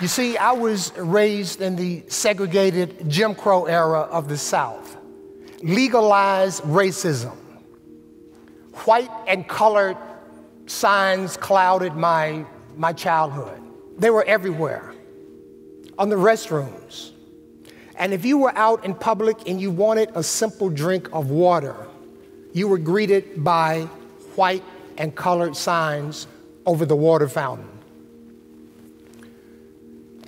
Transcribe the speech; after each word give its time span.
You 0.00 0.08
see, 0.08 0.38
I 0.38 0.52
was 0.52 0.96
raised 0.96 1.60
in 1.60 1.76
the 1.76 2.02
segregated 2.08 3.10
Jim 3.10 3.34
Crow 3.34 3.66
era 3.66 4.00
of 4.00 4.28
the 4.28 4.38
South, 4.38 4.96
legalized 5.62 6.62
racism. 6.62 7.36
White 8.86 9.10
and 9.28 9.46
colored 9.46 9.98
signs 10.64 11.36
clouded 11.36 11.96
my, 11.96 12.46
my 12.78 12.94
childhood. 12.94 13.60
They 13.98 14.08
were 14.08 14.24
everywhere, 14.24 14.94
on 15.98 16.08
the 16.08 16.16
restrooms. 16.16 17.10
And 17.96 18.14
if 18.14 18.24
you 18.24 18.38
were 18.38 18.56
out 18.56 18.86
in 18.86 18.94
public 18.94 19.46
and 19.46 19.60
you 19.60 19.70
wanted 19.70 20.12
a 20.14 20.22
simple 20.22 20.70
drink 20.70 21.10
of 21.12 21.28
water, 21.28 21.76
you 22.54 22.68
were 22.68 22.78
greeted 22.78 23.44
by 23.44 23.82
white 24.34 24.64
and 24.96 25.14
colored 25.14 25.54
signs 25.54 26.26
over 26.64 26.86
the 26.86 26.96
water 26.96 27.28
fountain. 27.28 27.68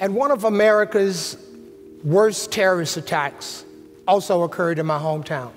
And 0.03 0.17
one 0.17 0.33
of 0.33 0.43
America's 0.43 1.37
worst 2.03 2.51
terrorist 2.51 2.97
attacks 2.97 3.65
also 4.09 4.43
occurred 4.43 4.81
in 4.81 4.87
my 4.87 4.99
hometown. 4.99 5.53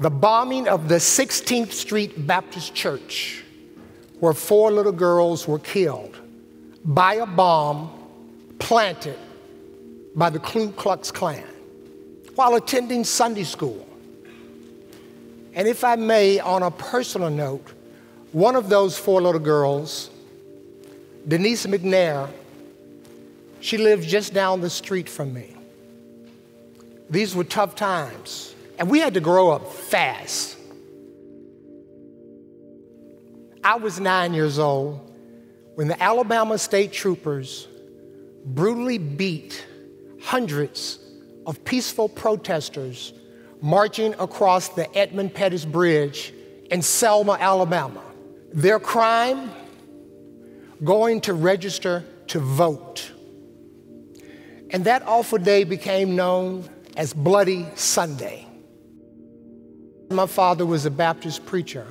The 0.00 0.10
bombing 0.10 0.68
of 0.68 0.90
the 0.90 0.96
16th 0.96 1.72
Street 1.72 2.26
Baptist 2.26 2.74
Church, 2.74 3.42
where 4.20 4.34
four 4.34 4.70
little 4.70 4.92
girls 4.92 5.48
were 5.48 5.58
killed 5.58 6.14
by 6.84 7.14
a 7.14 7.24
bomb 7.24 7.90
planted 8.58 9.18
by 10.14 10.28
the 10.28 10.38
Ku 10.38 10.70
Klux 10.72 11.10
Klan 11.10 11.42
while 12.34 12.54
attending 12.56 13.02
Sunday 13.02 13.44
school. 13.44 13.88
And 15.54 15.66
if 15.66 15.84
I 15.84 15.96
may, 15.96 16.38
on 16.38 16.62
a 16.62 16.70
personal 16.70 17.30
note, 17.30 17.66
one 18.32 18.56
of 18.56 18.68
those 18.68 18.98
four 18.98 19.22
little 19.22 19.40
girls, 19.40 20.10
Denise 21.26 21.64
McNair, 21.64 22.28
she 23.60 23.78
lived 23.78 24.08
just 24.08 24.32
down 24.32 24.60
the 24.60 24.70
street 24.70 25.08
from 25.08 25.32
me. 25.32 25.56
These 27.08 27.34
were 27.34 27.44
tough 27.44 27.74
times, 27.74 28.54
and 28.78 28.90
we 28.90 28.98
had 28.98 29.14
to 29.14 29.20
grow 29.20 29.50
up 29.50 29.72
fast. 29.72 30.56
I 33.62 33.76
was 33.76 33.98
nine 33.98 34.34
years 34.34 34.58
old 34.58 35.00
when 35.74 35.88
the 35.88 36.00
Alabama 36.02 36.58
state 36.58 36.92
troopers 36.92 37.68
brutally 38.44 38.98
beat 38.98 39.66
hundreds 40.22 40.98
of 41.46 41.64
peaceful 41.64 42.08
protesters 42.08 43.12
marching 43.60 44.14
across 44.18 44.68
the 44.70 44.96
Edmund 44.96 45.34
Pettus 45.34 45.64
Bridge 45.64 46.32
in 46.70 46.82
Selma, 46.82 47.36
Alabama. 47.40 48.02
Their 48.52 48.78
crime? 48.78 49.50
Going 50.84 51.20
to 51.22 51.34
register 51.34 52.04
to 52.28 52.38
vote. 52.38 53.10
And 54.70 54.84
that 54.84 55.02
awful 55.06 55.38
day 55.38 55.64
became 55.64 56.16
known 56.16 56.68
as 56.96 57.12
Bloody 57.12 57.66
Sunday. 57.74 58.46
My 60.10 60.26
father 60.26 60.64
was 60.64 60.86
a 60.86 60.90
Baptist 60.90 61.46
preacher. 61.46 61.86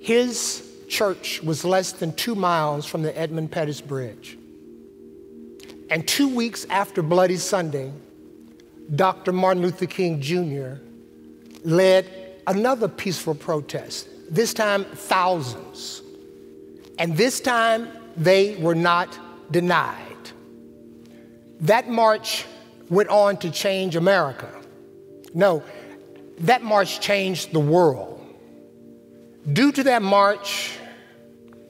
His 0.00 0.68
church 0.88 1.42
was 1.42 1.64
less 1.64 1.92
than 1.92 2.12
two 2.14 2.34
miles 2.34 2.86
from 2.86 3.02
the 3.02 3.16
Edmund 3.18 3.50
Pettus 3.50 3.80
Bridge. 3.80 4.36
And 5.90 6.06
two 6.06 6.28
weeks 6.28 6.66
after 6.70 7.02
Bloody 7.02 7.36
Sunday, 7.36 7.92
Dr. 8.94 9.32
Martin 9.32 9.62
Luther 9.62 9.86
King 9.86 10.20
Jr. 10.20 10.74
led 11.64 12.06
another 12.46 12.88
peaceful 12.88 13.34
protest, 13.34 14.08
this 14.30 14.52
time 14.52 14.84
thousands. 14.84 16.02
And 16.98 17.16
this 17.16 17.40
time 17.40 17.88
they 18.16 18.56
were 18.56 18.74
not 18.74 19.18
denied. 19.50 20.13
That 21.64 21.88
march 21.88 22.44
went 22.90 23.08
on 23.08 23.38
to 23.38 23.50
change 23.50 23.96
America. 23.96 24.50
No, 25.32 25.62
that 26.40 26.62
march 26.62 27.00
changed 27.00 27.52
the 27.52 27.60
world. 27.60 28.20
Due 29.50 29.72
to 29.72 29.82
that 29.84 30.02
march 30.02 30.76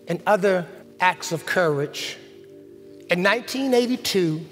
and 0.09 0.21
other 0.27 0.67
acts 0.99 1.31
of 1.31 1.47
courage, 1.47 2.19
in 3.09 3.23
1982, 3.23 4.45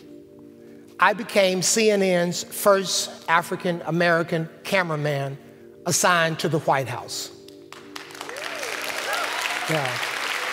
I 1.00 1.12
became 1.12 1.61
CNN's 1.61 2.44
first 2.44 3.11
African 3.28 3.83
American 3.87 4.49
cameraman 4.62 5.37
assigned 5.87 6.38
to 6.38 6.49
the 6.49 6.61
White 6.61 6.88
House. 6.88 7.33
Yeah, 9.69 9.88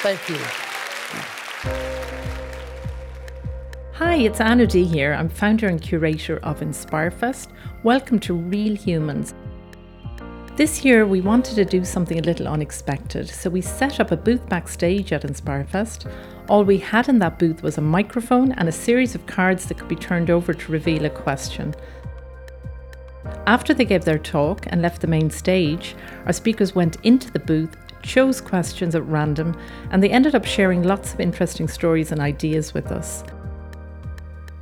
thank 0.02 0.28
you. 0.30 1.39
Hi, 4.00 4.16
it's 4.16 4.40
Ann 4.40 4.62
O'Dea 4.62 4.86
here. 4.86 5.14
I'm 5.14 5.28
founder 5.28 5.68
and 5.68 5.82
curator 5.82 6.38
of 6.38 6.62
InspireFest. 6.62 7.50
Welcome 7.84 8.18
to 8.22 8.34
Real 8.34 8.74
Humans. 8.74 9.34
This 10.56 10.86
year, 10.86 11.06
we 11.06 11.20
wanted 11.20 11.56
to 11.56 11.66
do 11.66 11.84
something 11.84 12.18
a 12.18 12.22
little 12.22 12.48
unexpected, 12.48 13.28
so 13.28 13.50
we 13.50 13.60
set 13.60 14.00
up 14.00 14.12
a 14.12 14.16
booth 14.16 14.48
backstage 14.48 15.12
at 15.12 15.24
InspireFest. 15.24 16.10
All 16.48 16.64
we 16.64 16.78
had 16.78 17.10
in 17.10 17.20
that 17.20 17.40
booth 17.40 17.62
was 17.62 17.78
a 17.78 17.82
microphone 17.82 18.54
and 18.54 18.70
a 18.70 18.72
series 18.72 19.16
of 19.16 19.26
cards 19.26 19.66
that 19.66 19.78
could 19.78 19.90
be 19.90 19.98
turned 19.98 20.30
over 20.30 20.54
to 20.54 20.72
reveal 20.72 21.04
a 21.04 21.10
question. 21.10 21.76
After 23.48 23.74
they 23.74 23.84
gave 23.84 24.06
their 24.06 24.18
talk 24.18 24.66
and 24.68 24.82
left 24.82 25.02
the 25.02 25.08
main 25.08 25.30
stage, 25.30 25.94
our 26.26 26.32
speakers 26.32 26.74
went 26.74 26.96
into 27.04 27.30
the 27.32 27.40
booth, 27.40 27.76
chose 28.02 28.40
questions 28.40 28.96
at 28.96 29.06
random, 29.08 29.60
and 29.92 30.02
they 30.02 30.10
ended 30.10 30.36
up 30.36 30.46
sharing 30.46 30.84
lots 30.84 31.14
of 31.14 31.20
interesting 31.20 31.68
stories 31.68 32.14
and 32.14 32.22
ideas 32.22 32.74
with 32.74 32.94
us. 32.94 33.26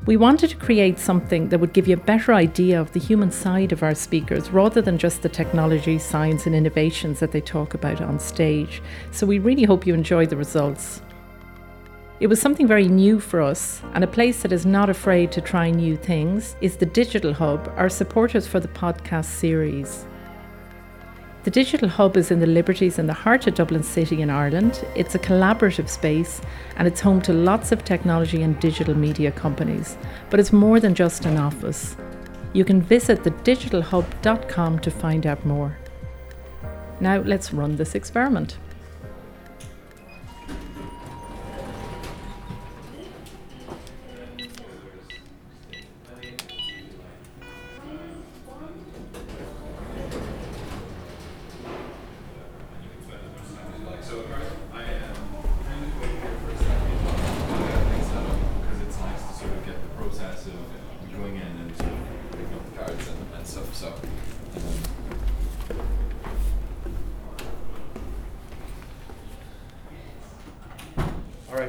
We 0.07 0.15
wanted 0.15 0.51
to 0.51 0.55
create 0.55 0.99
something 0.99 1.49
that 1.49 1.59
would 1.59 1.73
give 1.73 1.85
you 1.85 1.95
a 1.95 1.99
better 1.99 2.33
idea 2.33 2.79
of 2.79 2.93
the 2.93 2.99
human 2.99 3.29
side 3.29 3.73
of 3.73 3.83
our 3.83 3.93
speakers 3.93 4.49
rather 4.49 4.81
than 4.81 4.97
just 4.97 5.21
the 5.21 5.27
technology, 5.27 5.99
science, 5.99 6.45
and 6.45 6.55
innovations 6.55 7.19
that 7.19 7.33
they 7.33 7.41
talk 7.41 7.73
about 7.73 7.99
on 7.99 8.17
stage. 8.17 8.81
So 9.11 9.27
we 9.27 9.39
really 9.39 9.65
hope 9.65 9.85
you 9.85 9.93
enjoy 9.93 10.25
the 10.25 10.37
results. 10.37 11.01
It 12.21 12.27
was 12.27 12.39
something 12.39 12.67
very 12.67 12.87
new 12.87 13.19
for 13.19 13.41
us, 13.41 13.81
and 13.93 14.01
a 14.01 14.07
place 14.07 14.43
that 14.43 14.53
is 14.53 14.65
not 14.65 14.89
afraid 14.89 15.29
to 15.33 15.41
try 15.41 15.71
new 15.71 15.97
things 15.97 16.55
is 16.61 16.77
the 16.77 16.85
Digital 16.85 17.33
Hub, 17.33 17.69
our 17.75 17.89
supporters 17.89 18.47
for 18.47 18.61
the 18.61 18.69
podcast 18.69 19.25
series. 19.25 20.05
The 21.47 21.63
Digital 21.63 21.87
Hub 21.87 22.17
is 22.17 22.29
in 22.29 22.41
the 22.41 22.45
Liberties 22.45 22.99
in 22.99 23.07
the 23.07 23.13
heart 23.13 23.47
of 23.47 23.55
Dublin 23.55 23.81
City 23.81 24.21
in 24.21 24.29
Ireland. 24.29 24.83
It's 24.97 25.15
a 25.15 25.19
collaborative 25.19 25.87
space 25.87 26.41
and 26.75 26.85
it's 26.85 26.99
home 26.99 27.21
to 27.21 27.31
lots 27.31 27.71
of 27.71 27.85
technology 27.85 28.43
and 28.43 28.59
digital 28.59 28.93
media 28.93 29.31
companies. 29.31 29.97
But 30.29 30.41
it's 30.41 30.51
more 30.51 30.81
than 30.81 30.93
just 30.93 31.25
an 31.25 31.37
office. 31.37 31.95
You 32.51 32.65
can 32.65 32.81
visit 32.81 33.23
thedigitalhub.com 33.23 34.79
to 34.79 34.91
find 34.91 35.25
out 35.25 35.45
more. 35.45 35.77
Now 36.99 37.21
let's 37.21 37.53
run 37.53 37.77
this 37.77 37.95
experiment. 37.95 38.57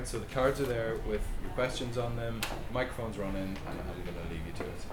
So 0.05 0.19
the 0.19 0.27
cards 0.27 0.61
are 0.61 0.67
there 0.67 0.97
with 1.09 1.23
your 1.41 1.51
questions 1.53 1.97
on 1.97 2.15
them, 2.15 2.43
microphones 2.75 3.17
running, 3.17 3.57
and 3.67 3.81
I'm 3.81 3.87
going 4.05 4.15
to 4.15 4.29
leave 4.31 4.43
you 4.47 4.53
to 4.53 4.65
it. 4.65 4.85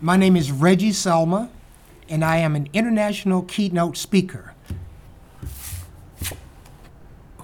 My 0.00 0.16
name 0.16 0.36
is 0.36 0.50
Reggie 0.50 0.92
Selma, 0.92 1.50
and 2.08 2.24
I 2.24 2.38
am 2.38 2.56
an 2.56 2.70
international 2.72 3.42
keynote 3.42 3.98
speaker. 3.98 4.54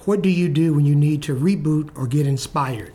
What 0.05 0.23
do 0.23 0.29
you 0.29 0.49
do 0.49 0.73
when 0.73 0.85
you 0.85 0.95
need 0.95 1.21
to 1.23 1.35
reboot 1.35 1.91
or 1.95 2.07
get 2.07 2.25
inspired? 2.25 2.93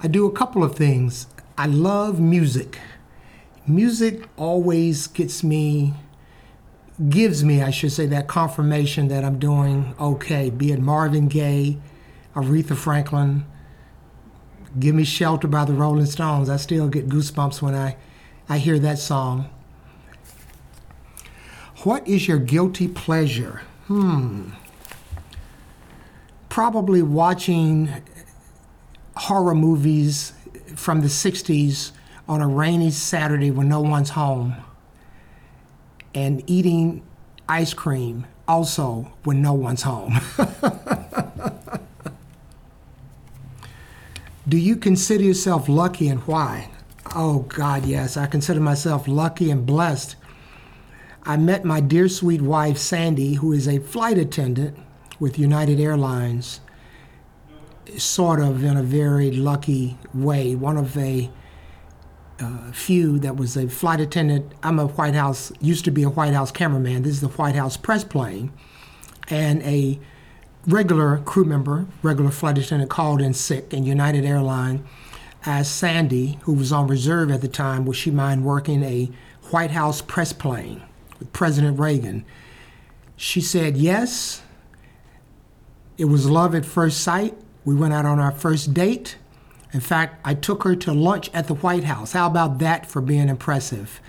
I 0.00 0.08
do 0.08 0.26
a 0.26 0.32
couple 0.32 0.64
of 0.64 0.74
things. 0.74 1.26
I 1.58 1.66
love 1.66 2.18
music. 2.18 2.78
Music 3.66 4.26
always 4.38 5.06
gets 5.06 5.44
me 5.44 5.92
gives 7.08 7.44
me, 7.44 7.62
I 7.62 7.70
should 7.70 7.92
say, 7.92 8.06
that 8.06 8.26
confirmation 8.26 9.08
that 9.08 9.24
I'm 9.24 9.38
doing 9.38 9.94
okay, 10.00 10.50
be 10.50 10.72
it 10.72 10.80
Marvin 10.80 11.28
Gaye, 11.28 11.78
Aretha 12.34 12.76
Franklin, 12.76 13.44
Give 14.78 14.94
Me 14.94 15.04
Shelter 15.04 15.48
by 15.48 15.64
the 15.64 15.72
Rolling 15.72 16.06
Stones. 16.06 16.50
I 16.50 16.56
still 16.56 16.88
get 16.88 17.08
goosebumps 17.08 17.62
when 17.62 17.74
I, 17.74 17.96
I 18.48 18.58
hear 18.58 18.78
that 18.78 18.98
song. 18.98 19.50
What 21.82 22.06
is 22.06 22.26
your 22.26 22.38
guilty 22.38 22.88
pleasure? 22.88 23.62
Hmm. 23.86 24.50
Probably 26.48 27.02
watching 27.02 27.90
horror 29.14 29.54
movies 29.54 30.32
from 30.74 31.00
the 31.02 31.08
60s 31.08 31.92
on 32.28 32.40
a 32.40 32.48
rainy 32.48 32.90
Saturday 32.90 33.50
when 33.50 33.68
no 33.68 33.80
one's 33.80 34.10
home 34.10 34.56
and 36.16 36.42
eating 36.46 37.02
ice 37.46 37.74
cream 37.74 38.26
also 38.48 39.12
when 39.24 39.42
no 39.42 39.52
one's 39.52 39.82
home. 39.82 40.18
Do 44.48 44.56
you 44.56 44.76
consider 44.76 45.22
yourself 45.24 45.68
lucky 45.68 46.08
and 46.08 46.20
why? 46.20 46.70
Oh, 47.14 47.40
God, 47.40 47.84
yes. 47.84 48.16
I 48.16 48.26
consider 48.26 48.60
myself 48.60 49.06
lucky 49.06 49.50
and 49.50 49.66
blessed. 49.66 50.16
I 51.24 51.36
met 51.36 51.64
my 51.64 51.80
dear 51.80 52.08
sweet 52.08 52.40
wife, 52.40 52.78
Sandy, 52.78 53.34
who 53.34 53.52
is 53.52 53.68
a 53.68 53.80
flight 53.80 54.16
attendant 54.16 54.78
with 55.20 55.38
United 55.38 55.78
Airlines, 55.80 56.60
sort 57.98 58.40
of 58.40 58.64
in 58.64 58.76
a 58.76 58.82
very 58.82 59.30
lucky 59.32 59.98
way. 60.14 60.54
One 60.54 60.78
of 60.78 60.96
a 60.96 61.28
uh, 62.40 62.70
few 62.72 63.18
that 63.20 63.36
was 63.36 63.56
a 63.56 63.68
flight 63.68 64.00
attendant. 64.00 64.52
I'm 64.62 64.78
a 64.78 64.86
White 64.86 65.14
House, 65.14 65.52
used 65.60 65.84
to 65.86 65.90
be 65.90 66.02
a 66.02 66.10
White 66.10 66.34
House 66.34 66.50
cameraman. 66.50 67.02
This 67.02 67.14
is 67.14 67.20
the 67.20 67.28
White 67.28 67.54
House 67.54 67.76
press 67.76 68.04
plane. 68.04 68.52
And 69.28 69.62
a 69.62 69.98
regular 70.66 71.18
crew 71.18 71.44
member, 71.44 71.86
regular 72.02 72.30
flight 72.30 72.58
attendant, 72.58 72.90
called 72.90 73.20
in 73.20 73.34
sick, 73.34 73.72
and 73.72 73.86
United 73.86 74.24
Airlines 74.24 74.86
asked 75.44 75.76
Sandy, 75.76 76.38
who 76.42 76.52
was 76.52 76.72
on 76.72 76.88
reserve 76.88 77.30
at 77.30 77.40
the 77.40 77.48
time, 77.48 77.84
would 77.86 77.96
she 77.96 78.10
mind 78.10 78.44
working 78.44 78.82
a 78.82 79.10
White 79.50 79.70
House 79.70 80.02
press 80.02 80.32
plane 80.32 80.82
with 81.18 81.32
President 81.32 81.78
Reagan? 81.78 82.24
She 83.16 83.40
said 83.40 83.76
yes. 83.76 84.42
It 85.96 86.06
was 86.06 86.28
love 86.28 86.54
at 86.54 86.66
first 86.66 87.00
sight. 87.00 87.34
We 87.64 87.74
went 87.74 87.94
out 87.94 88.04
on 88.04 88.18
our 88.18 88.32
first 88.32 88.74
date. 88.74 89.16
In 89.72 89.80
fact, 89.80 90.20
I 90.24 90.34
took 90.34 90.62
her 90.64 90.76
to 90.76 90.92
lunch 90.92 91.30
at 91.34 91.46
the 91.48 91.54
White 91.54 91.84
House. 91.84 92.12
How 92.12 92.26
about 92.26 92.58
that 92.58 92.86
for 92.86 93.00
being 93.00 93.28
impressive? 93.28 94.00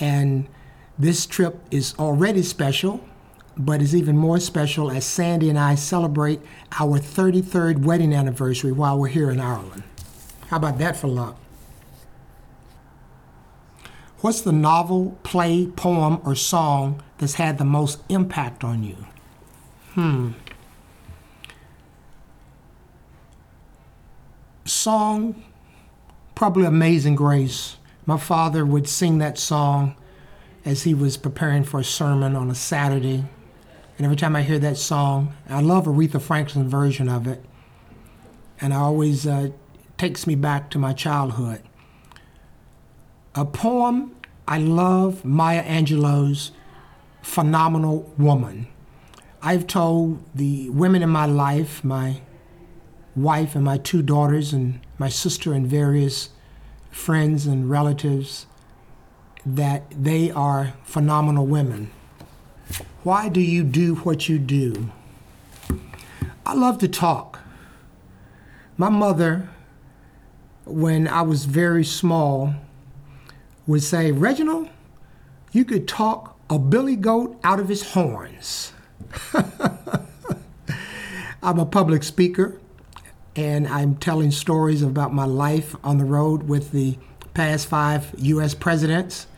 And 0.00 0.46
this 0.98 1.26
trip 1.26 1.60
is 1.70 1.94
already 1.98 2.42
special 2.42 3.02
but 3.58 3.82
is 3.82 3.94
even 3.94 4.16
more 4.16 4.38
special 4.38 4.90
as 4.90 5.04
Sandy 5.04 5.50
and 5.50 5.58
I 5.58 5.74
celebrate 5.74 6.40
our 6.78 7.00
33rd 7.00 7.84
wedding 7.84 8.14
anniversary 8.14 8.70
while 8.70 8.96
we're 8.96 9.08
here 9.08 9.30
in 9.30 9.40
Ireland. 9.40 9.82
How 10.48 10.58
about 10.58 10.78
that 10.78 10.96
for 10.96 11.08
luck? 11.08 11.36
What's 14.20 14.40
the 14.40 14.52
novel, 14.52 15.18
play, 15.22 15.66
poem, 15.66 16.20
or 16.24 16.34
song 16.34 17.02
that's 17.18 17.34
had 17.34 17.58
the 17.58 17.64
most 17.64 18.00
impact 18.08 18.64
on 18.64 18.82
you? 18.82 18.96
Hmm. 19.94 20.32
Song, 24.68 25.42
probably 26.34 26.64
Amazing 26.64 27.16
Grace. 27.16 27.76
My 28.06 28.16
father 28.16 28.64
would 28.64 28.88
sing 28.88 29.18
that 29.18 29.38
song 29.38 29.96
as 30.64 30.82
he 30.82 30.94
was 30.94 31.16
preparing 31.16 31.64
for 31.64 31.80
a 31.80 31.84
sermon 31.84 32.36
on 32.36 32.50
a 32.50 32.54
Saturday 32.54 33.24
and 33.98 34.04
every 34.04 34.16
time 34.16 34.36
I 34.36 34.42
hear 34.42 34.60
that 34.60 34.76
song, 34.76 35.34
I 35.48 35.60
love 35.60 35.86
Aretha 35.86 36.22
Franklin's 36.22 36.70
version 36.70 37.08
of 37.08 37.26
it. 37.26 37.44
And 38.60 38.72
it 38.72 38.76
always 38.76 39.26
uh, 39.26 39.50
takes 39.96 40.24
me 40.24 40.36
back 40.36 40.70
to 40.70 40.78
my 40.78 40.92
childhood. 40.92 41.62
A 43.34 43.44
poem, 43.44 44.14
I 44.46 44.58
love 44.58 45.24
Maya 45.24 45.64
Angelou's 45.64 46.52
Phenomenal 47.22 48.12
Woman. 48.16 48.68
I've 49.42 49.66
told 49.66 50.22
the 50.32 50.70
women 50.70 51.02
in 51.02 51.10
my 51.10 51.26
life, 51.26 51.82
my 51.82 52.20
wife 53.22 53.54
and 53.54 53.64
my 53.64 53.78
two 53.78 54.02
daughters, 54.02 54.52
and 54.52 54.80
my 54.98 55.08
sister, 55.08 55.52
and 55.52 55.66
various 55.66 56.30
friends 56.90 57.46
and 57.46 57.70
relatives, 57.70 58.46
that 59.44 59.84
they 59.90 60.30
are 60.30 60.74
phenomenal 60.84 61.46
women. 61.46 61.90
Why 63.02 63.28
do 63.28 63.40
you 63.40 63.64
do 63.64 63.96
what 63.96 64.28
you 64.28 64.38
do? 64.38 64.90
I 66.44 66.54
love 66.54 66.78
to 66.78 66.88
talk. 66.88 67.40
My 68.76 68.88
mother, 68.88 69.48
when 70.64 71.08
I 71.08 71.22
was 71.22 71.44
very 71.44 71.84
small, 71.84 72.54
would 73.66 73.82
say, 73.82 74.12
Reginald, 74.12 74.68
you 75.52 75.64
could 75.64 75.88
talk 75.88 76.38
a 76.50 76.58
billy 76.58 76.96
goat 76.96 77.38
out 77.44 77.60
of 77.60 77.68
his 77.68 77.92
horns. 77.92 78.72
I'm 81.42 81.58
a 81.58 81.66
public 81.66 82.02
speaker 82.02 82.58
and 83.38 83.68
I'm 83.68 83.94
telling 83.94 84.32
stories 84.32 84.82
about 84.82 85.14
my 85.14 85.24
life 85.24 85.76
on 85.84 85.98
the 85.98 86.04
road 86.04 86.48
with 86.48 86.72
the 86.72 86.98
past 87.34 87.68
five 87.68 88.12
US 88.18 88.52
presidents. 88.52 89.28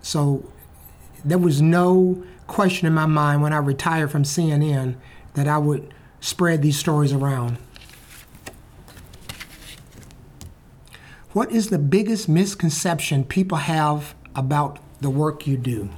So 0.00 0.48
there 1.24 1.36
was 1.36 1.60
no 1.60 2.22
question 2.46 2.86
in 2.86 2.94
my 2.94 3.06
mind 3.06 3.42
when 3.42 3.52
I 3.52 3.56
retired 3.56 4.12
from 4.12 4.22
CNN 4.22 4.94
that 5.34 5.48
I 5.48 5.58
would 5.58 5.92
spread 6.20 6.62
these 6.62 6.78
stories 6.78 7.12
around. 7.12 7.58
What 11.32 11.50
is 11.50 11.70
the 11.70 11.78
biggest 11.78 12.28
misconception 12.28 13.24
people 13.24 13.58
have 13.58 14.14
about 14.36 14.78
the 15.00 15.10
work 15.10 15.44
you 15.44 15.56
do? 15.56 15.90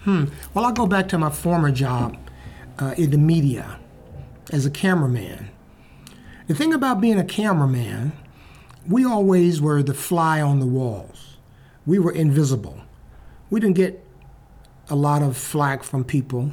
Hmm. 0.00 0.26
Well, 0.52 0.66
I'll 0.66 0.72
go 0.72 0.86
back 0.86 1.08
to 1.08 1.16
my 1.16 1.30
former 1.30 1.70
job 1.70 2.18
uh, 2.78 2.94
in 2.98 3.12
the 3.12 3.18
media 3.18 3.78
as 4.52 4.66
a 4.66 4.70
cameraman. 4.70 5.48
The 6.46 6.54
thing 6.54 6.72
about 6.72 7.00
being 7.00 7.18
a 7.18 7.24
cameraman, 7.24 8.12
we 8.86 9.04
always 9.04 9.60
were 9.60 9.82
the 9.82 9.94
fly 9.94 10.40
on 10.40 10.60
the 10.60 10.66
walls. 10.66 11.38
We 11.84 11.98
were 11.98 12.12
invisible. 12.12 12.80
We 13.50 13.58
didn't 13.58 13.76
get 13.76 14.04
a 14.88 14.94
lot 14.94 15.22
of 15.22 15.36
flack 15.36 15.82
from 15.82 16.04
people, 16.04 16.52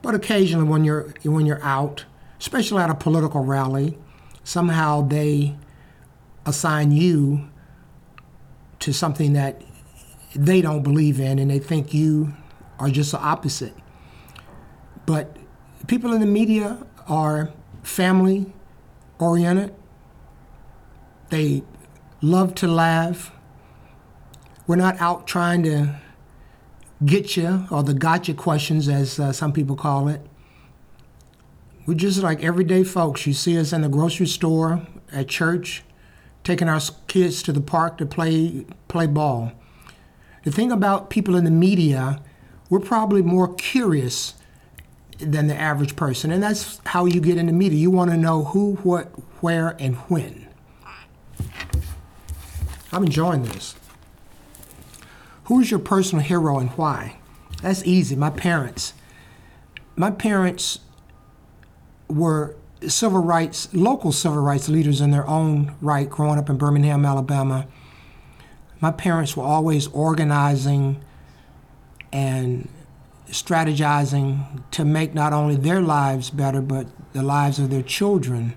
but 0.00 0.14
occasionally 0.14 0.66
when 0.66 0.84
you're 0.84 1.12
when 1.24 1.44
you're 1.44 1.62
out, 1.62 2.06
especially 2.40 2.82
at 2.82 2.88
a 2.88 2.94
political 2.94 3.44
rally, 3.44 3.98
somehow 4.42 5.06
they 5.06 5.56
assign 6.46 6.92
you 6.92 7.48
to 8.80 8.92
something 8.92 9.34
that 9.34 9.60
they 10.34 10.62
don't 10.62 10.82
believe 10.82 11.20
in 11.20 11.38
and 11.38 11.50
they 11.50 11.58
think 11.58 11.92
you 11.92 12.32
are 12.78 12.88
just 12.88 13.12
the 13.12 13.18
opposite. 13.18 13.74
But 15.04 15.36
people 15.86 16.14
in 16.14 16.20
the 16.20 16.26
media 16.26 16.78
are 17.06 17.50
family 17.82 18.52
oriented. 19.18 19.74
They 21.30 21.62
love 22.20 22.54
to 22.56 22.68
laugh. 22.68 23.32
We're 24.66 24.76
not 24.76 25.00
out 25.00 25.26
trying 25.26 25.62
to 25.64 26.00
get 27.04 27.36
you, 27.36 27.66
or 27.70 27.82
the 27.82 27.94
gotcha 27.94 28.34
questions, 28.34 28.88
as 28.88 29.20
uh, 29.20 29.32
some 29.32 29.52
people 29.52 29.76
call 29.76 30.08
it. 30.08 30.20
We're 31.86 31.94
just 31.94 32.22
like 32.22 32.42
everyday 32.42 32.82
folks. 32.82 33.26
You 33.26 33.32
see 33.32 33.58
us 33.58 33.72
in 33.72 33.82
the 33.82 33.88
grocery 33.88 34.26
store, 34.26 34.86
at 35.12 35.28
church, 35.28 35.84
taking 36.42 36.68
our 36.68 36.80
kids 37.06 37.42
to 37.44 37.52
the 37.52 37.60
park 37.60 37.98
to 37.98 38.06
play 38.06 38.66
play 38.88 39.06
ball. 39.06 39.52
The 40.44 40.52
thing 40.52 40.70
about 40.70 41.10
people 41.10 41.36
in 41.36 41.44
the 41.44 41.50
media, 41.50 42.22
we're 42.70 42.80
probably 42.80 43.22
more 43.22 43.52
curious 43.54 44.34
than 45.18 45.46
the 45.46 45.56
average 45.56 45.96
person, 45.96 46.30
and 46.30 46.42
that's 46.42 46.80
how 46.86 47.04
you 47.04 47.20
get 47.20 47.38
in 47.38 47.46
the 47.46 47.52
media. 47.52 47.78
You 47.78 47.90
want 47.90 48.10
to 48.10 48.16
know 48.16 48.44
who, 48.44 48.74
what, 48.82 49.06
where, 49.40 49.76
and 49.78 49.96
when. 50.08 50.46
I'm 52.92 53.04
enjoying 53.04 53.42
this. 53.44 53.74
Who's 55.44 55.70
your 55.70 55.80
personal 55.80 56.24
hero 56.24 56.58
and 56.58 56.70
why? 56.70 57.18
That's 57.62 57.84
easy. 57.84 58.16
My 58.16 58.30
parents. 58.30 58.94
My 59.94 60.10
parents 60.10 60.80
were 62.08 62.56
civil 62.86 63.22
rights, 63.22 63.72
local 63.72 64.12
civil 64.12 64.40
rights 64.40 64.68
leaders 64.68 65.00
in 65.00 65.10
their 65.10 65.26
own 65.26 65.74
right 65.80 66.08
growing 66.08 66.38
up 66.38 66.50
in 66.50 66.56
Birmingham, 66.56 67.04
Alabama. 67.04 67.66
My 68.80 68.90
parents 68.90 69.36
were 69.36 69.44
always 69.44 69.86
organizing 69.88 71.02
and 72.12 72.68
strategizing 73.28 74.62
to 74.70 74.84
make 74.84 75.14
not 75.14 75.32
only 75.32 75.56
their 75.56 75.80
lives 75.80 76.30
better, 76.30 76.60
but 76.60 76.86
the 77.12 77.22
lives 77.22 77.58
of 77.58 77.70
their 77.70 77.82
children 77.82 78.54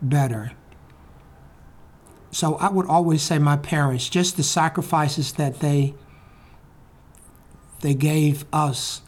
better. 0.00 0.52
So 2.30 2.56
I 2.56 2.68
would 2.68 2.86
always 2.86 3.22
say 3.22 3.38
my 3.38 3.56
parents, 3.56 4.08
just 4.08 4.36
the 4.36 4.42
sacrifices 4.42 5.32
that 5.34 5.60
they 5.60 5.94
they 7.80 7.94
gave 7.94 8.46
us. 8.50 9.02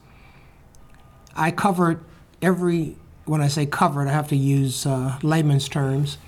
I 1.35 1.51
covered 1.51 2.05
every, 2.43 2.99
when 3.25 3.41
I 3.41 3.49
say 3.49 3.65
covered, 3.65 4.07
I 4.07 4.13
have 4.13 4.29
to 4.29 4.37
use 4.37 4.85
uh, 4.85 5.19
layman's 5.23 5.67
terms. 5.67 6.19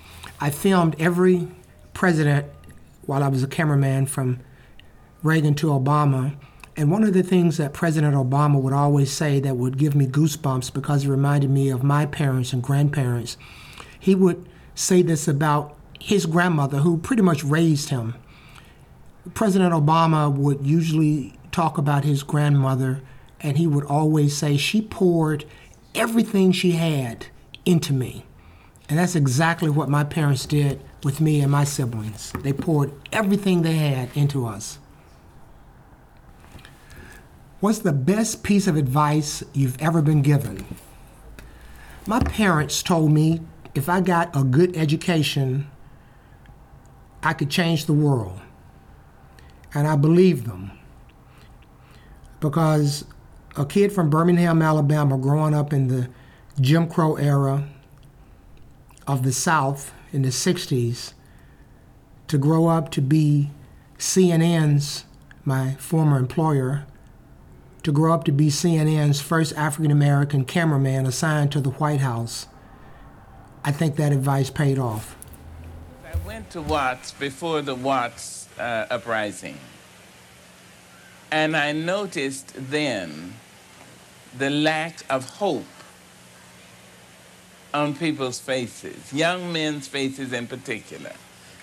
I 0.41 0.49
filmed 0.49 0.95
every 0.97 1.47
president 1.93 2.47
while 3.05 3.23
I 3.23 3.27
was 3.27 3.43
a 3.43 3.47
cameraman 3.47 4.07
from 4.07 4.39
Reagan 5.21 5.53
to 5.55 5.67
Obama, 5.67 6.35
And 6.79 6.89
one 6.89 7.03
of 7.03 7.11
the 7.11 7.23
things 7.23 7.57
that 7.57 7.73
President 7.73 8.15
Obama 8.15 8.61
would 8.61 8.71
always 8.71 9.11
say 9.11 9.41
that 9.41 9.57
would 9.57 9.77
give 9.77 9.95
me 9.95 10.07
goosebumps 10.07 10.73
because 10.73 11.03
it 11.03 11.09
reminded 11.09 11.49
me 11.49 11.67
of 11.67 11.83
my 11.83 12.05
parents 12.05 12.53
and 12.53 12.63
grandparents, 12.63 13.35
he 13.99 14.15
would 14.15 14.47
say 14.75 15.01
this 15.01 15.27
about 15.27 15.77
his 15.99 16.25
grandmother, 16.25 16.77
who 16.77 16.97
pretty 16.97 17.21
much 17.21 17.43
raised 17.43 17.89
him. 17.89 18.15
President 19.33 19.73
Obama 19.73 20.33
would 20.33 20.65
usually 20.65 21.33
talk 21.51 21.77
about 21.77 22.05
his 22.05 22.23
grandmother, 22.23 23.01
and 23.41 23.57
he 23.57 23.67
would 23.67 23.83
always 23.83 24.37
say, 24.37 24.55
She 24.55 24.81
poured 24.81 25.43
everything 25.93 26.53
she 26.53 26.71
had 26.71 27.25
into 27.65 27.91
me. 27.91 28.23
And 28.87 28.97
that's 28.97 29.17
exactly 29.17 29.69
what 29.69 29.89
my 29.89 30.05
parents 30.05 30.45
did 30.45 30.79
with 31.03 31.19
me 31.19 31.41
and 31.41 31.51
my 31.51 31.65
siblings. 31.65 32.31
They 32.41 32.53
poured 32.53 32.93
everything 33.11 33.63
they 33.63 33.75
had 33.75 34.15
into 34.15 34.45
us. 34.45 34.79
What's 37.59 37.79
the 37.79 37.91
best 37.91 38.41
piece 38.41 38.67
of 38.67 38.77
advice 38.77 39.43
you've 39.53 39.81
ever 39.81 40.01
been 40.01 40.21
given? 40.21 40.65
My 42.07 42.21
parents 42.21 42.81
told 42.81 43.11
me 43.11 43.41
if 43.75 43.89
I 43.89 43.99
got 43.99 44.33
a 44.33 44.45
good 44.45 44.77
education, 44.77 45.69
I 47.21 47.33
could 47.33 47.49
change 47.49 47.85
the 47.85 47.93
world. 47.93 48.39
And 49.73 49.87
I 49.87 49.97
believed 49.97 50.45
them. 50.47 50.71
Because 52.39 53.03
a 53.57 53.65
kid 53.65 53.91
from 53.91 54.09
Birmingham, 54.09 54.61
Alabama, 54.61 55.17
growing 55.17 55.53
up 55.53 55.73
in 55.73 55.89
the 55.89 56.09
Jim 56.61 56.87
Crow 56.87 57.15
era 57.15 57.67
of 59.05 59.23
the 59.23 59.33
South 59.33 59.93
in 60.13 60.21
the 60.21 60.29
60s, 60.29 61.11
to 62.27 62.37
grow 62.37 62.67
up 62.67 62.89
to 62.91 63.01
be 63.01 63.51
CNN's, 63.97 65.03
my 65.43 65.73
former 65.73 66.17
employer, 66.17 66.85
to 67.89 67.93
grow 67.93 68.13
up 68.13 68.23
to 68.23 68.31
be 68.31 68.49
CNN's 68.49 69.19
first 69.19 69.51
African 69.55 69.89
American 69.89 70.45
cameraman 70.45 71.07
assigned 71.07 71.51
to 71.51 71.59
the 71.59 71.71
White 71.71 72.01
House, 72.01 72.45
I 73.65 73.71
think 73.71 73.95
that 73.95 74.11
advice 74.11 74.51
paid 74.51 74.77
off. 74.77 75.17
I 76.05 76.15
went 76.27 76.51
to 76.51 76.61
Watts 76.61 77.11
before 77.13 77.63
the 77.63 77.73
Watts 77.73 78.47
uh, 78.59 78.85
uprising, 78.91 79.57
and 81.31 81.57
I 81.57 81.71
noticed 81.71 82.53
then 82.55 83.33
the 84.37 84.51
lack 84.51 84.99
of 85.09 85.27
hope 85.27 85.65
on 87.73 87.95
people's 87.95 88.39
faces, 88.39 89.11
young 89.11 89.51
men's 89.51 89.87
faces 89.87 90.31
in 90.31 90.45
particular, 90.45 91.13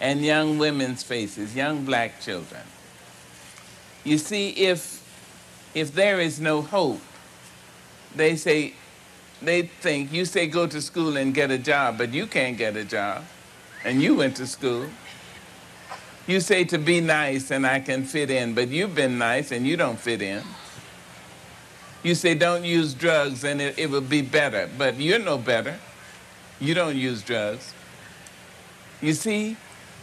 and 0.01 0.25
young 0.25 0.59
women's 0.59 1.05
faces, 1.05 1.55
young 1.55 1.85
black 1.85 2.21
children. 2.21 2.63
You 4.03 4.19
see, 4.19 4.51
if 4.51 4.96
if 5.77 5.93
there 5.93 6.21
is 6.21 6.41
no 6.41 6.63
hope, 6.63 7.03
they 8.15 8.35
say 8.35 8.73
they 9.43 9.61
think 9.61 10.11
you 10.11 10.25
say 10.25 10.47
go 10.47 10.67
to 10.67 10.81
school 10.81 11.19
and 11.19 11.35
get 11.35 11.51
a 11.51 11.59
job, 11.59 11.99
but 11.99 12.15
you 12.15 12.27
can't 12.27 12.57
get 12.57 12.77
a 12.77 12.85
job, 12.85 13.23
and 13.85 14.03
you 14.03 14.15
went 14.15 14.35
to 14.37 14.47
school. 14.47 14.87
You 16.27 16.41
say 16.41 16.65
to 16.65 16.79
be 16.79 17.03
nice 17.03 17.51
and 17.51 17.67
I 17.67 17.81
can 17.81 18.05
fit 18.05 18.31
in, 18.31 18.55
but 18.55 18.69
you've 18.69 18.95
been 18.95 19.19
nice 19.19 19.53
and 19.53 19.67
you 19.67 19.77
don't 19.77 19.99
fit 19.99 20.23
in. 20.23 20.43
You 22.03 22.15
say 22.15 22.35
don't 22.35 22.65
use 22.65 22.95
drugs 22.95 23.45
and 23.45 23.61
it, 23.61 23.79
it 23.79 23.91
will 23.91 24.01
be 24.01 24.23
better, 24.23 24.71
but 24.79 24.99
you're 24.99 25.19
no 25.19 25.37
better. 25.37 25.79
You 26.59 26.73
don't 26.73 26.97
use 26.97 27.23
drugs. 27.23 27.75
You 29.03 29.13
see, 29.13 29.57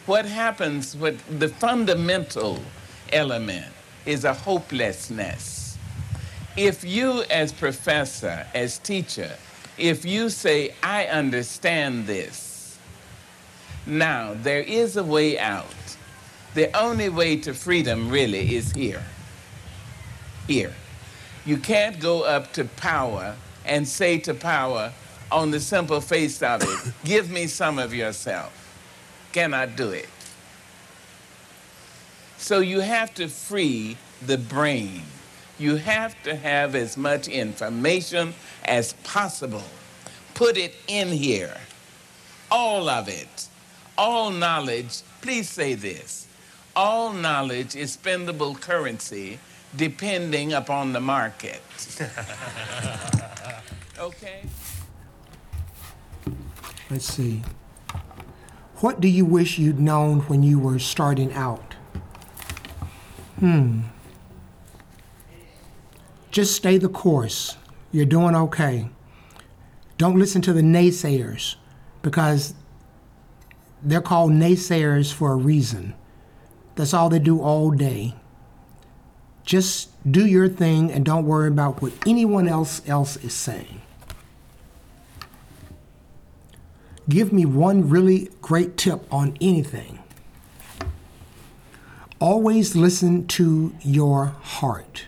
what 0.05 0.25
happens, 0.25 0.95
what 0.95 1.15
the 1.39 1.49
fundamental 1.49 2.59
element 3.11 3.73
is 4.05 4.23
a 4.23 4.33
hopelessness. 4.33 5.62
If 6.55 6.83
you 6.83 7.23
as 7.23 7.51
professor, 7.51 8.45
as 8.53 8.77
teacher, 8.77 9.31
if 9.77 10.05
you 10.05 10.29
say, 10.29 10.75
I 10.83 11.05
understand 11.05 12.05
this, 12.05 12.77
now 13.87 14.35
there 14.35 14.61
is 14.61 14.95
a 14.95 15.03
way 15.03 15.39
out. 15.39 15.65
The 16.53 16.75
only 16.77 17.09
way 17.09 17.37
to 17.37 17.53
freedom 17.55 18.09
really 18.09 18.55
is 18.55 18.71
here. 18.71 19.03
Here. 20.47 20.73
You 21.45 21.57
can't 21.57 21.99
go 21.99 22.23
up 22.23 22.53
to 22.53 22.65
power 22.65 23.35
and 23.65 23.87
say 23.87 24.19
to 24.19 24.33
power, 24.33 24.93
on 25.31 25.49
the 25.49 25.59
simple 25.59 25.99
face 25.99 26.43
of 26.43 26.61
it, 26.61 26.93
give 27.03 27.31
me 27.31 27.47
some 27.47 27.79
of 27.79 27.93
yourself. 27.93 28.53
Cannot 29.31 29.75
do 29.75 29.89
it. 29.89 30.07
So 32.37 32.59
you 32.59 32.81
have 32.81 33.13
to 33.15 33.27
free 33.27 33.97
the 34.21 34.37
brain. 34.37 35.01
You 35.59 35.75
have 35.77 36.21
to 36.23 36.35
have 36.35 36.75
as 36.75 36.97
much 36.97 37.27
information 37.27 38.33
as 38.65 38.93
possible. 39.03 39.63
Put 40.33 40.57
it 40.57 40.75
in 40.87 41.09
here. 41.09 41.55
All 42.51 42.89
of 42.89 43.07
it. 43.07 43.47
All 43.97 44.31
knowledge, 44.31 45.01
please 45.21 45.49
say 45.49 45.75
this. 45.75 46.27
All 46.75 47.13
knowledge 47.13 47.75
is 47.75 47.95
spendable 47.95 48.59
currency 48.59 49.39
depending 49.75 50.53
upon 50.53 50.93
the 50.93 50.99
market. 50.99 51.61
okay? 53.99 54.41
Let's 56.89 57.05
see. 57.05 57.41
What 58.77 58.99
do 58.99 59.07
you 59.07 59.25
wish 59.25 59.57
you'd 59.57 59.79
known 59.79 60.21
when 60.21 60.43
you 60.43 60.59
were 60.59 60.79
starting 60.79 61.33
out? 61.33 61.75
Hmm. 63.39 63.81
Just 66.33 66.55
stay 66.55 66.79
the 66.79 66.89
course. 66.89 67.57
You're 67.91 68.07
doing 68.07 68.35
okay. 68.35 68.89
Don't 69.99 70.17
listen 70.17 70.41
to 70.41 70.51
the 70.51 70.63
naysayers 70.63 71.57
because 72.01 72.55
they're 73.83 74.01
called 74.01 74.31
naysayers 74.31 75.13
for 75.13 75.31
a 75.31 75.35
reason. 75.35 75.93
That's 76.73 76.91
all 76.91 77.09
they 77.09 77.19
do 77.19 77.39
all 77.39 77.69
day. 77.69 78.15
Just 79.45 79.91
do 80.11 80.25
your 80.25 80.49
thing 80.49 80.91
and 80.91 81.05
don't 81.05 81.27
worry 81.27 81.49
about 81.49 81.83
what 81.83 81.93
anyone 82.07 82.47
else 82.47 82.81
else 82.87 83.15
is 83.17 83.33
saying. 83.35 83.81
Give 87.07 87.31
me 87.31 87.45
one 87.45 87.89
really 87.89 88.29
great 88.41 88.75
tip 88.75 89.05
on 89.13 89.37
anything. 89.39 89.99
Always 92.19 92.75
listen 92.75 93.27
to 93.27 93.75
your 93.83 94.25
heart. 94.41 95.05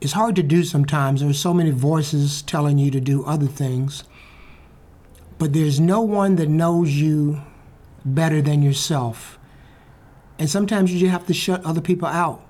It's 0.00 0.12
hard 0.12 0.36
to 0.36 0.42
do 0.42 0.64
sometimes. 0.64 1.20
There 1.20 1.30
are 1.30 1.34
so 1.34 1.54
many 1.54 1.70
voices 1.70 2.42
telling 2.42 2.78
you 2.78 2.90
to 2.90 3.00
do 3.00 3.24
other 3.24 3.46
things, 3.46 4.04
but 5.38 5.52
there's 5.52 5.80
no 5.80 6.02
one 6.02 6.36
that 6.36 6.48
knows 6.48 6.92
you 6.92 7.40
better 8.04 8.42
than 8.42 8.62
yourself. 8.62 9.38
And 10.38 10.50
sometimes 10.50 10.92
you 10.92 11.00
just 11.00 11.12
have 11.12 11.26
to 11.26 11.34
shut 11.34 11.64
other 11.64 11.80
people 11.80 12.08
out. 12.08 12.44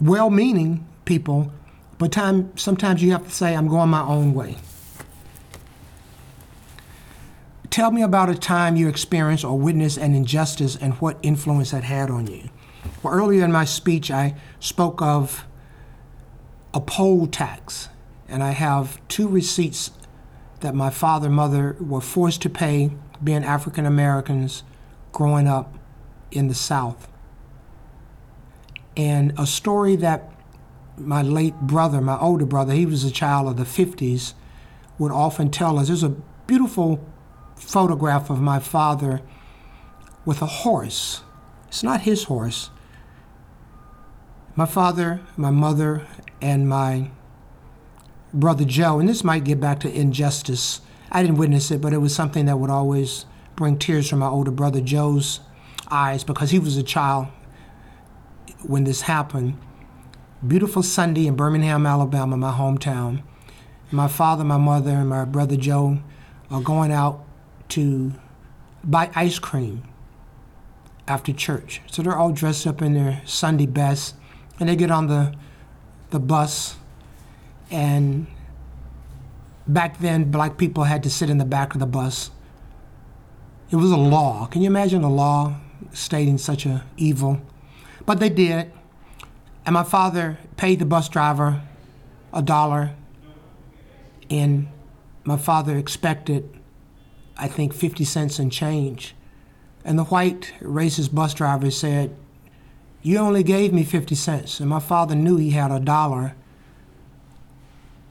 Well 0.00 0.30
meaning 0.30 0.86
people, 1.04 1.52
but 1.98 2.10
time, 2.10 2.56
sometimes 2.56 3.02
you 3.02 3.12
have 3.12 3.26
to 3.26 3.30
say, 3.30 3.54
I'm 3.54 3.68
going 3.68 3.90
my 3.90 4.02
own 4.02 4.34
way. 4.34 4.56
Tell 7.68 7.92
me 7.92 8.02
about 8.02 8.28
a 8.28 8.34
time 8.34 8.74
you 8.74 8.88
experienced 8.88 9.44
or 9.44 9.56
witnessed 9.56 9.98
an 9.98 10.14
injustice 10.14 10.74
and 10.74 10.94
what 10.94 11.18
influence 11.22 11.70
that 11.70 11.84
had 11.84 12.10
on 12.10 12.26
you. 12.26 12.48
Well, 13.02 13.14
earlier 13.14 13.44
in 13.44 13.52
my 13.52 13.64
speech, 13.64 14.10
I 14.10 14.34
spoke 14.58 15.00
of 15.00 15.46
a 16.72 16.80
poll 16.80 17.26
tax, 17.26 17.88
and 18.28 18.42
I 18.42 18.50
have 18.50 19.00
two 19.08 19.28
receipts 19.28 19.90
that 20.60 20.74
my 20.74 20.90
father 20.90 21.26
and 21.26 21.36
mother 21.36 21.76
were 21.80 22.00
forced 22.00 22.42
to 22.42 22.50
pay 22.50 22.92
being 23.22 23.44
African 23.44 23.86
Americans 23.86 24.62
growing 25.12 25.48
up 25.48 25.74
in 26.30 26.48
the 26.48 26.54
South. 26.54 27.08
And 28.96 29.32
a 29.38 29.46
story 29.46 29.96
that 29.96 30.30
my 30.96 31.22
late 31.22 31.58
brother, 31.60 32.00
my 32.00 32.18
older 32.18 32.44
brother, 32.44 32.74
he 32.74 32.86
was 32.86 33.04
a 33.04 33.10
child 33.10 33.48
of 33.48 33.56
the 33.56 33.64
50s, 33.64 34.34
would 34.98 35.12
often 35.12 35.50
tell 35.50 35.78
us. 35.78 35.86
There's 35.86 36.02
a 36.02 36.14
beautiful 36.46 37.04
photograph 37.56 38.30
of 38.30 38.40
my 38.40 38.58
father 38.58 39.22
with 40.24 40.42
a 40.42 40.46
horse. 40.46 41.22
It's 41.68 41.82
not 41.82 42.02
his 42.02 42.24
horse. 42.24 42.70
My 44.56 44.66
father, 44.66 45.20
my 45.36 45.50
mother, 45.50 46.06
and 46.40 46.68
my 46.68 47.10
brother 48.32 48.64
Joe, 48.64 48.98
and 48.98 49.08
this 49.08 49.24
might 49.24 49.44
get 49.44 49.60
back 49.60 49.80
to 49.80 49.92
injustice. 49.92 50.80
I 51.10 51.22
didn't 51.22 51.38
witness 51.38 51.70
it, 51.70 51.80
but 51.80 51.92
it 51.92 51.98
was 51.98 52.14
something 52.14 52.46
that 52.46 52.58
would 52.58 52.70
always 52.70 53.26
bring 53.56 53.78
tears 53.78 54.08
from 54.08 54.20
my 54.20 54.28
older 54.28 54.50
brother 54.50 54.80
Joe's 54.80 55.40
eyes 55.90 56.24
because 56.24 56.50
he 56.50 56.58
was 56.58 56.76
a 56.76 56.82
child 56.82 57.26
when 58.62 58.84
this 58.84 59.02
happened. 59.02 59.58
Beautiful 60.46 60.82
Sunday 60.82 61.26
in 61.26 61.36
Birmingham, 61.36 61.86
Alabama, 61.86 62.36
my 62.36 62.52
hometown. 62.52 63.22
My 63.90 64.08
father, 64.08 64.44
my 64.44 64.56
mother, 64.56 64.92
and 64.92 65.08
my 65.08 65.24
brother 65.24 65.56
Joe 65.56 65.98
are 66.50 66.60
going 66.62 66.92
out 66.92 67.24
to 67.70 68.12
buy 68.84 69.10
ice 69.14 69.38
cream 69.38 69.82
after 71.08 71.32
church. 71.32 71.82
So 71.88 72.02
they're 72.02 72.16
all 72.16 72.32
dressed 72.32 72.66
up 72.66 72.80
in 72.80 72.94
their 72.94 73.20
Sunday 73.26 73.66
best, 73.66 74.14
and 74.58 74.68
they 74.68 74.76
get 74.76 74.90
on 74.90 75.08
the 75.08 75.34
the 76.10 76.20
bus, 76.20 76.76
and 77.70 78.26
back 79.66 79.98
then, 79.98 80.30
black 80.30 80.56
people 80.56 80.84
had 80.84 81.02
to 81.04 81.10
sit 81.10 81.30
in 81.30 81.38
the 81.38 81.44
back 81.44 81.74
of 81.74 81.80
the 81.80 81.86
bus. 81.86 82.30
It 83.70 83.76
was 83.76 83.92
a 83.92 83.96
law. 83.96 84.46
Can 84.46 84.62
you 84.62 84.66
imagine 84.66 85.04
a 85.04 85.10
law 85.10 85.56
stating 85.92 86.38
such 86.38 86.66
a 86.66 86.84
evil? 86.96 87.40
But 88.04 88.18
they 88.18 88.28
did. 88.28 88.72
And 89.64 89.74
my 89.74 89.84
father 89.84 90.38
paid 90.56 90.78
the 90.78 90.86
bus 90.86 91.08
driver 91.08 91.62
a 92.32 92.42
dollar, 92.42 92.94
and 94.28 94.68
my 95.24 95.36
father 95.36 95.76
expected, 95.76 96.48
I 97.36 97.46
think, 97.46 97.74
50 97.74 98.04
cents 98.04 98.38
in 98.38 98.50
change. 98.50 99.14
And 99.84 99.98
the 99.98 100.04
white 100.04 100.52
racist 100.60 101.14
bus 101.14 101.34
driver 101.34 101.70
said, 101.70 102.16
You 103.02 103.18
only 103.18 103.42
gave 103.42 103.72
me 103.72 103.84
50 103.84 104.14
cents. 104.14 104.60
And 104.60 104.68
my 104.68 104.80
father 104.80 105.14
knew 105.14 105.36
he 105.36 105.50
had 105.50 105.70
a 105.70 105.80
dollar. 105.80 106.34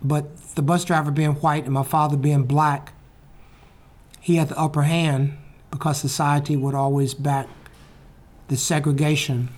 But 0.03 0.55
the 0.55 0.61
bus 0.61 0.85
driver 0.85 1.11
being 1.11 1.33
white 1.33 1.65
and 1.65 1.73
my 1.73 1.83
father 1.83 2.17
being 2.17 2.43
black, 2.43 2.93
he 4.19 4.37
had 4.37 4.49
the 4.49 4.59
upper 4.59 4.83
hand 4.83 5.37
because 5.71 5.99
society 5.99 6.55
would 6.55 6.73
always 6.73 7.13
back 7.13 7.47
the 8.47 8.57
segregation. 8.57 9.49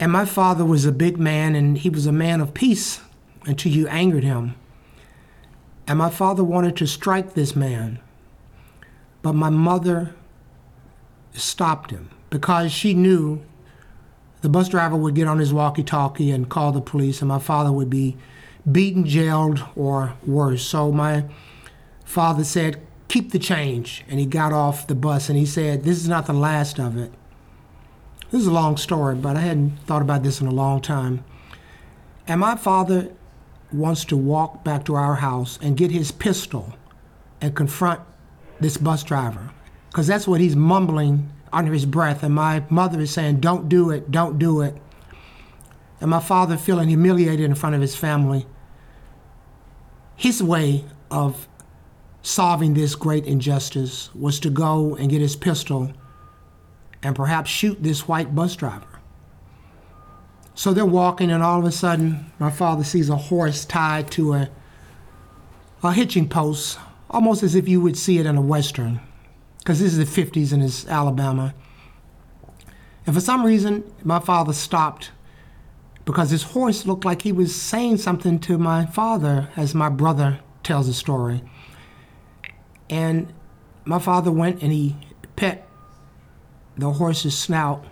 And 0.00 0.10
my 0.10 0.24
father 0.24 0.64
was 0.64 0.84
a 0.84 0.92
big 0.92 1.18
man 1.18 1.54
and 1.54 1.78
he 1.78 1.90
was 1.90 2.06
a 2.06 2.12
man 2.12 2.40
of 2.40 2.54
peace 2.54 3.00
until 3.44 3.72
you 3.72 3.86
angered 3.88 4.24
him. 4.24 4.54
And 5.86 5.98
my 5.98 6.10
father 6.10 6.44
wanted 6.44 6.76
to 6.76 6.86
strike 6.86 7.34
this 7.34 7.54
man. 7.54 8.00
But 9.22 9.34
my 9.34 9.50
mother 9.50 10.14
stopped 11.32 11.90
him 11.90 12.10
because 12.30 12.72
she 12.72 12.94
knew 12.94 13.42
the 14.40 14.48
bus 14.48 14.68
driver 14.68 14.96
would 14.96 15.14
get 15.14 15.26
on 15.26 15.38
his 15.38 15.52
walkie 15.52 15.82
talkie 15.82 16.30
and 16.30 16.48
call 16.48 16.72
the 16.72 16.80
police, 16.80 17.20
and 17.20 17.28
my 17.28 17.38
father 17.38 17.72
would 17.72 17.90
be 17.90 18.16
beaten, 18.70 19.04
jailed, 19.04 19.64
or 19.74 20.14
worse. 20.24 20.62
So 20.62 20.92
my 20.92 21.24
father 22.04 22.44
said, 22.44 22.80
Keep 23.08 23.32
the 23.32 23.38
change. 23.38 24.04
And 24.08 24.20
he 24.20 24.26
got 24.26 24.52
off 24.52 24.86
the 24.86 24.94
bus 24.94 25.30
and 25.30 25.38
he 25.38 25.46
said, 25.46 25.82
This 25.82 25.96
is 25.96 26.08
not 26.08 26.26
the 26.26 26.34
last 26.34 26.78
of 26.78 26.96
it. 26.96 27.10
This 28.30 28.42
is 28.42 28.46
a 28.46 28.52
long 28.52 28.76
story, 28.76 29.14
but 29.14 29.36
I 29.36 29.40
hadn't 29.40 29.78
thought 29.86 30.02
about 30.02 30.22
this 30.22 30.40
in 30.42 30.46
a 30.46 30.52
long 30.52 30.82
time. 30.82 31.24
And 32.26 32.40
my 32.40 32.56
father 32.56 33.10
wants 33.72 34.04
to 34.06 34.16
walk 34.16 34.62
back 34.64 34.84
to 34.84 34.94
our 34.94 35.16
house 35.16 35.58
and 35.62 35.76
get 35.76 35.90
his 35.90 36.10
pistol 36.10 36.74
and 37.40 37.56
confront 37.56 38.00
this 38.60 38.76
bus 38.76 39.02
driver 39.02 39.50
because 39.90 40.06
that's 40.06 40.28
what 40.28 40.40
he's 40.40 40.56
mumbling 40.56 41.30
under 41.52 41.72
his 41.72 41.86
breath. 41.86 42.22
And 42.22 42.34
my 42.34 42.64
mother 42.70 43.00
is 43.00 43.10
saying, 43.10 43.40
Don't 43.40 43.68
do 43.68 43.90
it, 43.90 44.10
don't 44.10 44.38
do 44.38 44.60
it. 44.60 44.76
And 46.00 46.10
my 46.10 46.20
father 46.20 46.56
feeling 46.56 46.88
humiliated 46.88 47.40
in 47.40 47.54
front 47.54 47.74
of 47.74 47.80
his 47.80 47.96
family. 47.96 48.46
His 50.16 50.42
way 50.42 50.84
of 51.10 51.48
solving 52.22 52.74
this 52.74 52.94
great 52.94 53.24
injustice 53.24 54.14
was 54.14 54.40
to 54.40 54.50
go 54.50 54.94
and 54.96 55.10
get 55.10 55.20
his 55.20 55.36
pistol 55.36 55.92
and 57.02 57.14
perhaps 57.14 57.50
shoot 57.50 57.82
this 57.82 58.08
white 58.08 58.34
bus 58.34 58.56
driver. 58.56 58.86
So 60.54 60.72
they're 60.72 60.84
walking, 60.84 61.30
and 61.30 61.42
all 61.42 61.60
of 61.60 61.64
a 61.64 61.70
sudden, 61.70 62.32
my 62.40 62.50
father 62.50 62.82
sees 62.82 63.08
a 63.08 63.16
horse 63.16 63.64
tied 63.64 64.10
to 64.12 64.34
a, 64.34 64.50
a 65.84 65.92
hitching 65.92 66.28
post 66.28 66.78
almost 67.10 67.42
as 67.42 67.54
if 67.54 67.68
you 67.68 67.80
would 67.80 67.96
see 67.96 68.18
it 68.18 68.26
in 68.26 68.36
a 68.36 68.42
Western, 68.42 69.00
because 69.58 69.80
this 69.80 69.96
is 69.96 69.98
the 69.98 70.22
50s 70.22 70.52
and 70.52 70.62
it's 70.62 70.86
Alabama. 70.86 71.54
And 73.06 73.14
for 73.14 73.20
some 73.20 73.44
reason, 73.44 73.84
my 74.04 74.18
father 74.18 74.52
stopped 74.52 75.10
because 76.04 76.30
his 76.30 76.42
horse 76.42 76.86
looked 76.86 77.04
like 77.04 77.22
he 77.22 77.32
was 77.32 77.54
saying 77.54 77.98
something 77.98 78.38
to 78.40 78.56
my 78.56 78.86
father, 78.86 79.50
as 79.56 79.74
my 79.74 79.88
brother 79.88 80.40
tells 80.62 80.86
the 80.86 80.94
story. 80.94 81.42
And 82.88 83.32
my 83.84 83.98
father 83.98 84.32
went 84.32 84.62
and 84.62 84.72
he 84.72 84.96
pet 85.36 85.66
the 86.76 86.92
horse's 86.92 87.36
snout, 87.36 87.84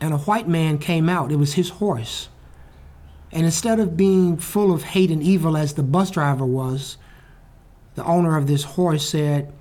and 0.00 0.14
a 0.14 0.18
white 0.18 0.48
man 0.48 0.78
came 0.78 1.08
out. 1.08 1.30
It 1.30 1.36
was 1.36 1.54
his 1.54 1.68
horse. 1.68 2.28
And 3.32 3.44
instead 3.44 3.80
of 3.80 3.96
being 3.96 4.36
full 4.36 4.72
of 4.72 4.82
hate 4.82 5.10
and 5.10 5.22
evil 5.22 5.56
as 5.56 5.74
the 5.74 5.82
bus 5.82 6.10
driver 6.10 6.46
was, 6.46 6.96
the 7.94 8.04
owner 8.04 8.36
of 8.36 8.46
this 8.46 8.64
horse 8.64 9.08
said, 9.08 9.52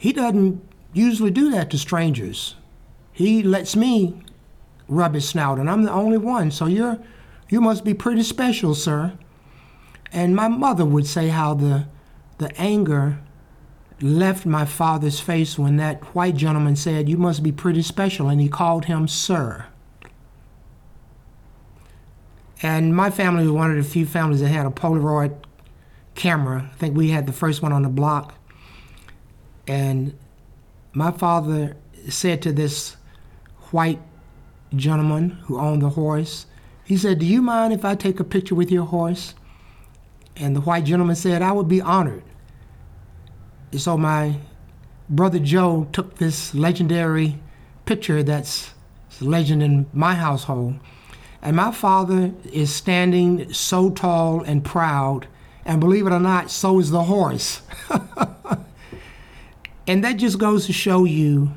He 0.00 0.14
doesn't 0.14 0.66
usually 0.94 1.30
do 1.30 1.50
that 1.50 1.68
to 1.70 1.78
strangers. 1.78 2.54
He 3.12 3.42
lets 3.42 3.76
me 3.76 4.22
rub 4.88 5.12
his 5.12 5.28
snout, 5.28 5.58
and 5.58 5.68
I'm 5.68 5.82
the 5.82 5.92
only 5.92 6.16
one, 6.16 6.50
so 6.50 6.64
you're, 6.64 6.98
you 7.50 7.60
must 7.60 7.84
be 7.84 7.92
pretty 7.92 8.22
special, 8.22 8.74
sir. 8.74 9.12
And 10.10 10.34
my 10.34 10.48
mother 10.48 10.86
would 10.86 11.06
say 11.06 11.28
how 11.28 11.52
the, 11.52 11.86
the 12.38 12.50
anger 12.58 13.18
left 14.00 14.46
my 14.46 14.64
father's 14.64 15.20
face 15.20 15.58
when 15.58 15.76
that 15.76 16.02
white 16.14 16.34
gentleman 16.34 16.76
said, 16.76 17.06
You 17.06 17.18
must 17.18 17.42
be 17.42 17.52
pretty 17.52 17.82
special, 17.82 18.30
and 18.30 18.40
he 18.40 18.48
called 18.48 18.86
him 18.86 19.06
sir. 19.06 19.66
And 22.62 22.96
my 22.96 23.10
family 23.10 23.42
was 23.42 23.52
one 23.52 23.70
of 23.70 23.76
the 23.76 23.82
few 23.82 24.06
families 24.06 24.40
that 24.40 24.48
had 24.48 24.64
a 24.64 24.70
Polaroid 24.70 25.36
camera. 26.14 26.70
I 26.72 26.76
think 26.76 26.96
we 26.96 27.10
had 27.10 27.26
the 27.26 27.34
first 27.34 27.60
one 27.60 27.74
on 27.74 27.82
the 27.82 27.90
block. 27.90 28.39
And 29.66 30.16
my 30.92 31.10
father 31.10 31.76
said 32.08 32.42
to 32.42 32.52
this 32.52 32.96
white 33.70 34.00
gentleman 34.74 35.30
who 35.44 35.58
owned 35.58 35.82
the 35.82 35.90
horse, 35.90 36.46
he 36.84 36.96
said, 36.96 37.18
Do 37.18 37.26
you 37.26 37.42
mind 37.42 37.72
if 37.72 37.84
I 37.84 37.94
take 37.94 38.18
a 38.20 38.24
picture 38.24 38.54
with 38.54 38.70
your 38.70 38.84
horse? 38.84 39.34
And 40.36 40.56
the 40.56 40.60
white 40.60 40.84
gentleman 40.84 41.16
said, 41.16 41.42
I 41.42 41.52
would 41.52 41.68
be 41.68 41.80
honored. 41.80 42.24
And 43.70 43.80
so 43.80 43.96
my 43.96 44.36
brother 45.08 45.38
Joe 45.38 45.86
took 45.92 46.16
this 46.16 46.54
legendary 46.54 47.38
picture 47.84 48.22
that's 48.22 48.72
a 49.20 49.24
legend 49.24 49.62
in 49.62 49.86
my 49.92 50.14
household. 50.14 50.78
And 51.42 51.56
my 51.56 51.72
father 51.72 52.32
is 52.52 52.74
standing 52.74 53.52
so 53.52 53.90
tall 53.90 54.42
and 54.42 54.64
proud 54.64 55.26
and 55.64 55.80
believe 55.80 56.06
it 56.06 56.12
or 56.12 56.20
not, 56.20 56.50
so 56.50 56.78
is 56.78 56.90
the 56.90 57.04
horse. 57.04 57.62
and 59.86 60.04
that 60.04 60.12
just 60.16 60.38
goes 60.38 60.66
to 60.66 60.72
show 60.72 61.04
you 61.04 61.52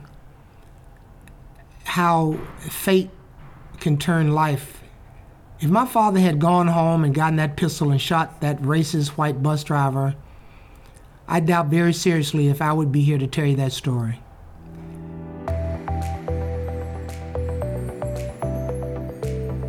how 1.83 2.39
fate 2.69 3.09
can 3.79 3.97
turn 3.97 4.31
life. 4.31 4.81
If 5.59 5.69
my 5.69 5.86
father 5.86 6.19
had 6.19 6.39
gone 6.39 6.67
home 6.67 7.03
and 7.03 7.13
gotten 7.13 7.36
that 7.36 7.55
pistol 7.55 7.91
and 7.91 8.01
shot 8.01 8.41
that 8.41 8.62
racist 8.62 9.09
white 9.09 9.43
bus 9.43 9.63
driver, 9.63 10.15
I 11.27 11.39
doubt 11.39 11.67
very 11.67 11.93
seriously 11.93 12.47
if 12.47 12.62
I 12.62 12.73
would 12.73 12.91
be 12.91 13.01
here 13.01 13.17
to 13.17 13.27
tell 13.27 13.45
you 13.45 13.55
that 13.57 13.73
story. 13.73 14.22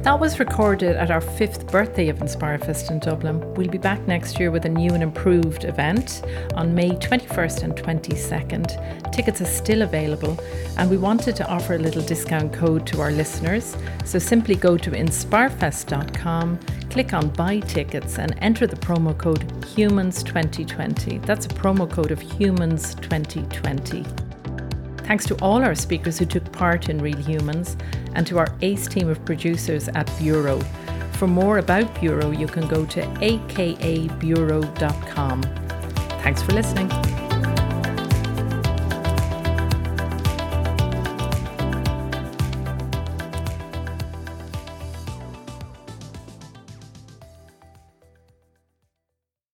That 0.05 0.21
was 0.21 0.39
recorded 0.39 0.97
at 0.97 1.11
our 1.11 1.23
fifth 1.23 1.73
birthday 1.73 2.11
of 2.11 2.19
Inspirefest 2.19 2.91
in 2.91 2.99
Dublin. 2.99 3.41
We'll 3.55 3.71
be 3.71 3.79
back 3.79 4.07
next 4.07 4.39
year 4.39 4.51
with 4.51 4.67
a 4.67 4.69
new 4.69 4.93
and 4.93 5.03
improved 5.03 5.65
event 5.65 6.23
on 6.55 6.75
May 6.75 6.91
21st 6.91 7.63
and 7.63 7.75
22nd. 7.75 9.13
Tickets 9.13 9.41
are 9.41 9.47
still 9.47 9.81
available, 9.81 10.39
and 10.77 10.91
we 10.91 10.99
wanted 10.99 11.37
to 11.37 11.49
offer 11.49 11.77
a 11.77 11.79
little 11.79 12.03
discount 12.03 12.53
code 12.53 12.87
to 12.89 13.01
our 13.01 13.13
listeners. 13.13 13.79
So 14.05 14.19
simply 14.19 14.57
go 14.57 14.77
to 14.77 14.91
inspirefest.com, 14.91 16.59
click 16.91 17.15
on 17.15 17.31
Buy 17.31 17.61
Tickets, 17.61 18.19
and 18.19 18.35
enter 18.43 18.67
the 18.67 18.77
promo 18.77 19.17
code 19.17 19.49
HUMANS2020. 19.75 21.25
That's 21.25 21.47
a 21.47 21.49
promo 21.49 21.91
code 21.91 22.11
of 22.11 22.21
HUMANS2020. 22.21 24.24
Thanks 25.05 25.27
to 25.27 25.37
all 25.43 25.63
our 25.63 25.75
speakers 25.75 26.19
who 26.19 26.25
took 26.25 26.51
part 26.53 26.89
in 26.89 27.01
Real 27.01 27.19
Humans 27.19 27.77
and 28.15 28.27
to 28.27 28.39
our 28.39 28.49
ACE 28.63 28.89
team 28.89 29.09
of 29.09 29.23
producers 29.25 29.89
at 29.89 30.11
Bureau. 30.19 30.59
For 31.13 31.27
more 31.27 31.59
about 31.59 32.01
Bureau, 32.01 32.31
you 32.31 32.47
can 32.47 32.67
go 32.67 32.87
to 32.87 33.03
akabureau.com. 33.03 35.43
Thanks 36.23 36.43
for 36.43 36.53
listening. 36.53 37.14